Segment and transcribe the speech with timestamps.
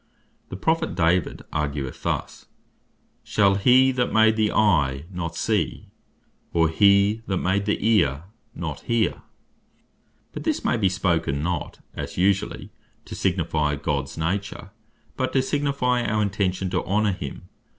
[0.49, 2.47] The Prophet David argueth thus,
[3.23, 5.89] "Shall he that made the eye, not see?
[6.51, 8.23] or he that made the ear,
[8.55, 9.21] not hear?"
[10.31, 12.71] But this may be spoken, not (as usually)
[13.05, 14.71] to signifie Gods nature,
[15.17, 17.47] but to signifie our intention to honor him.